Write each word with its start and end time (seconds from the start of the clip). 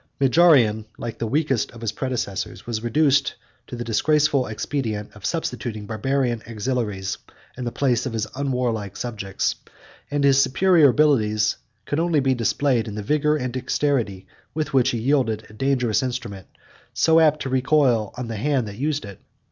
Majorian, 0.19 0.85
like 0.97 1.19
the 1.19 1.27
weakest 1.27 1.69
of 1.73 1.81
his 1.81 1.91
predecessors, 1.91 2.65
was 2.65 2.81
reduced 2.81 3.35
to 3.67 3.75
the 3.75 3.83
disgraceful 3.83 4.47
expedient 4.47 5.11
of 5.13 5.27
substituting 5.27 5.85
Barbarian 5.85 6.41
auxiliaries 6.49 7.19
in 7.55 7.65
the 7.65 7.71
place 7.71 8.07
of 8.07 8.13
his 8.13 8.25
unwarlike 8.35 8.97
subjects: 8.97 9.57
and 10.09 10.23
his 10.23 10.41
superior 10.41 10.89
abilities 10.89 11.57
could 11.85 11.99
only 11.99 12.19
be 12.19 12.33
displayed 12.33 12.87
in 12.87 12.95
the 12.95 13.03
vigor 13.03 13.35
and 13.37 13.53
dexterity 13.53 14.25
with 14.55 14.73
which 14.73 14.89
he 14.89 14.97
wielded 15.01 15.45
a 15.51 15.53
dangerous 15.53 16.01
instrument, 16.01 16.47
so 16.95 17.19
apt 17.19 17.41
to 17.43 17.49
recoil 17.49 18.11
on 18.17 18.27
the 18.27 18.37
hand 18.37 18.67
that 18.67 18.77
used 18.77 19.05
it. 19.05 19.19